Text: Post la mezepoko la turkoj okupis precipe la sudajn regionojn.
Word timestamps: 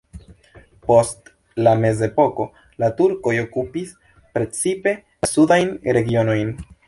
Post 0.85 1.27
la 1.67 1.73
mezepoko 1.81 2.47
la 2.83 2.89
turkoj 3.01 3.35
okupis 3.43 3.93
precipe 4.39 4.95
la 5.03 5.31
sudajn 5.35 5.71
regionojn. 5.99 6.57